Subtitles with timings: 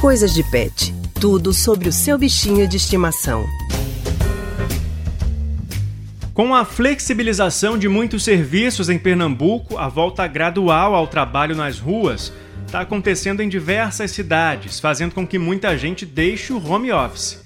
[0.00, 0.94] Coisas de Pet.
[1.20, 3.44] Tudo sobre o seu bichinho de estimação.
[6.32, 12.32] Com a flexibilização de muitos serviços em Pernambuco, a volta gradual ao trabalho nas ruas
[12.64, 17.44] está acontecendo em diversas cidades, fazendo com que muita gente deixe o home office.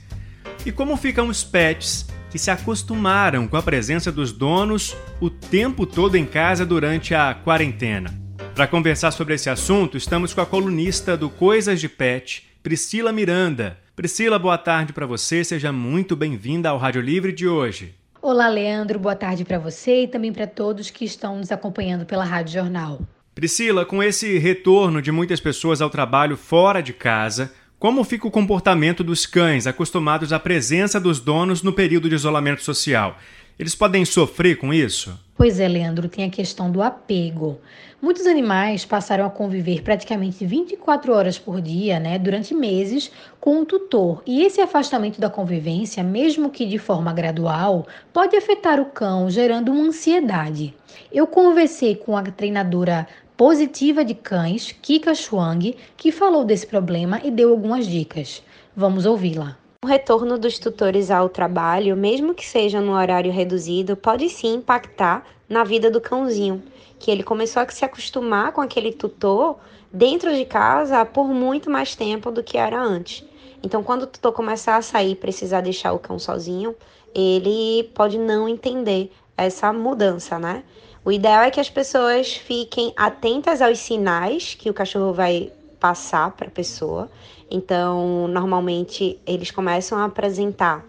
[0.65, 5.85] E como ficam os pets que se acostumaram com a presença dos donos o tempo
[5.85, 8.24] todo em casa durante a quarentena?
[8.55, 13.77] Para conversar sobre esse assunto, estamos com a colunista do Coisas de Pet, Priscila Miranda.
[13.97, 17.97] Priscila, boa tarde para você, seja muito bem-vinda ao Rádio Livre de hoje.
[18.23, 22.25] Olá, Leandro, boa tarde para você e também para todos que estão nos acompanhando pela
[22.25, 23.01] Rádio Jornal.
[23.35, 28.31] Priscila, com esse retorno de muitas pessoas ao trabalho fora de casa, como fica o
[28.31, 33.19] comportamento dos cães acostumados à presença dos donos no período de isolamento social?
[33.59, 35.19] Eles podem sofrer com isso?
[35.37, 37.61] Pois é, Leandro, tem a questão do apego.
[38.01, 43.11] Muitos animais passaram a conviver praticamente 24 horas por dia, né, durante meses,
[43.41, 44.23] com um tutor.
[44.27, 49.73] E esse afastamento da convivência, mesmo que de forma gradual, pode afetar o cão, gerando
[49.73, 50.75] uma ansiedade.
[51.13, 53.07] Eu conversei com a treinadora
[53.37, 58.43] positiva de cães, Kika Chuang, que falou desse problema e deu algumas dicas.
[58.77, 59.59] Vamos ouvi-la.
[59.85, 65.27] O retorno dos tutores ao trabalho, mesmo que seja no horário reduzido, pode sim impactar
[65.49, 66.63] na vida do cãozinho,
[66.99, 69.59] que ele começou a se acostumar com aquele tutor
[69.93, 73.25] dentro de casa por muito mais tempo do que era antes.
[73.63, 76.75] Então, quando o tutor começar a sair e precisar deixar o cão sozinho,
[77.15, 80.63] ele pode não entender essa mudança, né?
[81.05, 86.31] O ideal é que as pessoas fiquem atentas aos sinais que o cachorro vai passar
[86.31, 87.11] para a pessoa.
[87.51, 90.85] Então, normalmente eles começam a apresentar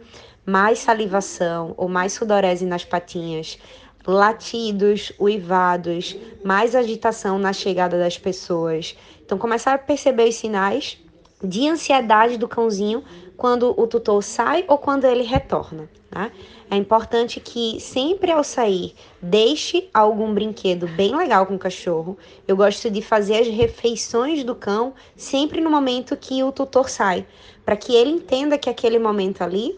[0.46, 3.58] mais salivação ou mais sudorese nas patinhas,
[4.08, 8.96] latidos, uivados, mais agitação na chegada das pessoas.
[9.26, 10.98] Então, começar a perceber os sinais
[11.44, 13.04] de ansiedade do cãozinho
[13.36, 15.90] quando o tutor sai ou quando ele retorna.
[16.12, 16.32] Né?
[16.72, 22.18] É importante que sempre ao sair deixe algum brinquedo bem legal com o cachorro.
[22.48, 27.26] Eu gosto de fazer as refeições do cão sempre no momento que o tutor sai,
[27.66, 29.78] para que ele entenda que aquele momento ali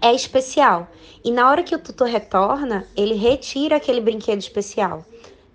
[0.00, 0.88] é especial.
[1.22, 5.04] E na hora que o tutor retorna, ele retira aquele brinquedo especial,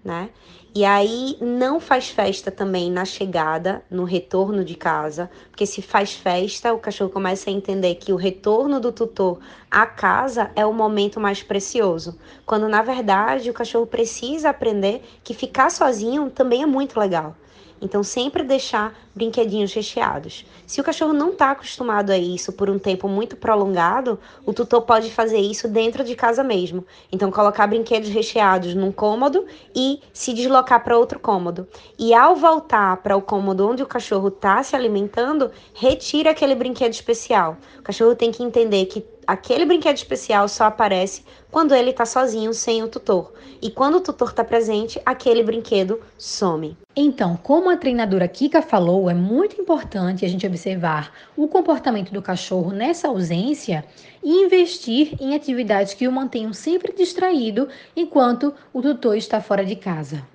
[0.03, 0.30] né?
[0.73, 6.13] E aí não faz festa também na chegada, no retorno de casa, porque se faz
[6.13, 9.39] festa, o cachorro começa a entender que o retorno do tutor
[9.69, 15.33] à casa é o momento mais precioso, quando na verdade o cachorro precisa aprender que
[15.33, 17.35] ficar sozinho também é muito legal.
[17.81, 20.46] Então, sempre deixar brinquedinhos recheados.
[20.68, 24.84] Se o cachorro não está acostumado a isso por um tempo muito prolongado, o tutor
[24.84, 26.86] pode fazer isso dentro de casa mesmo.
[27.12, 31.68] Então, colocar brinquedos recheados num cômodo e se deslocar para outro cômodo.
[31.97, 36.94] E ao voltar para o cômodo onde o cachorro está se alimentando, retira aquele brinquedo
[36.94, 37.58] especial.
[37.80, 42.53] O cachorro tem que entender que aquele brinquedo especial só aparece quando ele está sozinho,
[42.53, 43.33] sem o tutor.
[43.61, 46.77] E quando o tutor está presente, aquele brinquedo some.
[46.95, 52.21] Então, como a treinadora Kika falou, é muito importante a gente observar o comportamento do
[52.21, 53.85] cachorro nessa ausência
[54.23, 59.75] e investir em atividades que o mantenham sempre distraído enquanto o tutor está fora de
[59.75, 60.25] casa.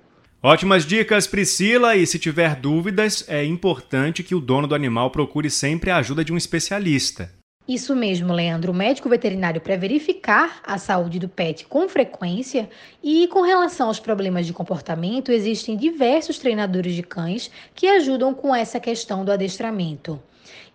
[0.42, 1.96] Ótimas dicas, Priscila.
[1.96, 6.24] E se tiver dúvidas, é importante que o dono do animal procure sempre a ajuda
[6.24, 7.32] de um especialista.
[7.68, 8.70] Isso mesmo, Leandro.
[8.70, 12.70] O médico veterinário para verificar a saúde do pet com frequência
[13.02, 18.54] e com relação aos problemas de comportamento, existem diversos treinadores de cães que ajudam com
[18.54, 20.20] essa questão do adestramento.